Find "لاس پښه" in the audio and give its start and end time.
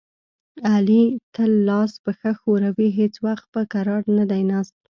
1.69-2.31